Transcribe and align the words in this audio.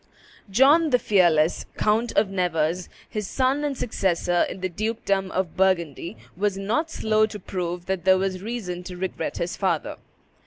John 0.49 0.89
the 0.89 0.97
Fearless, 0.97 1.67
Count 1.77 2.11
of 2.17 2.27
Nevers, 2.27 2.89
his 3.07 3.27
son 3.27 3.63
and 3.63 3.77
successor 3.77 4.47
in 4.49 4.61
the 4.61 4.67
dukedom 4.67 5.29
of 5.29 5.55
Burgundy, 5.55 6.17
was 6.35 6.57
not 6.57 6.89
slow 6.89 7.27
to 7.27 7.37
prove 7.39 7.85
that 7.85 8.03
there 8.03 8.17
was 8.17 8.41
reason 8.41 8.81
to 8.85 8.97
regret 8.97 9.37
his 9.37 9.55
father. 9.55 9.97